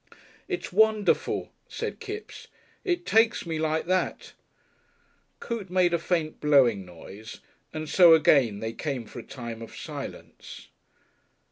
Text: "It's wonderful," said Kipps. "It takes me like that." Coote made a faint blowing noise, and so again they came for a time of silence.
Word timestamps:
"It's 0.47 0.73
wonderful," 0.73 1.51
said 1.67 1.99
Kipps. 1.99 2.47
"It 2.83 3.05
takes 3.05 3.45
me 3.45 3.59
like 3.59 3.85
that." 3.85 4.33
Coote 5.39 5.69
made 5.69 5.93
a 5.93 5.99
faint 5.99 6.39
blowing 6.41 6.83
noise, 6.87 7.39
and 7.71 7.87
so 7.87 8.15
again 8.15 8.61
they 8.61 8.73
came 8.73 9.05
for 9.05 9.19
a 9.19 9.23
time 9.23 9.61
of 9.61 9.75
silence. 9.77 10.69